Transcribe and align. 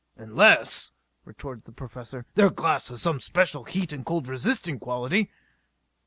"Unless," 0.17 0.93
retorted 1.25 1.65
the 1.65 1.71
Professor, 1.71 2.25
"their 2.33 2.49
glass 2.49 2.89
has 2.89 3.03
some 3.03 3.19
special 3.19 3.65
heat 3.65 3.93
and 3.93 4.03
cold 4.03 4.27
resisting 4.27 4.79
quality." 4.79 5.29